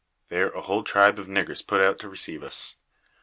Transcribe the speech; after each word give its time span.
There 0.29 0.49
a 0.49 0.63
whole 0.63 0.83
tribe 0.83 1.19
of 1.19 1.27
niggers 1.27 1.61
put 1.61 1.79
out 1.79 1.99
to 1.99 2.09
receive 2.09 2.41
us. 2.41 2.77